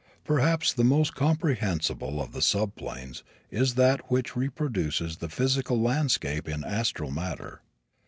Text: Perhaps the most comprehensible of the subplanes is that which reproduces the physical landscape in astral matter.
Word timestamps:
Perhaps 0.23 0.73
the 0.73 0.83
most 0.83 1.13
comprehensible 1.13 2.19
of 2.19 2.31
the 2.31 2.39
subplanes 2.41 3.21
is 3.51 3.75
that 3.75 4.09
which 4.11 4.35
reproduces 4.35 5.17
the 5.17 5.29
physical 5.29 5.79
landscape 5.79 6.49
in 6.49 6.63
astral 6.63 7.11
matter. 7.11 7.61